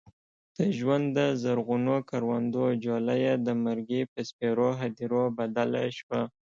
[0.57, 6.21] د ژوند د زرغونو کروندو جوله یې د مرګي په سپېرو هديرو بدله شوه.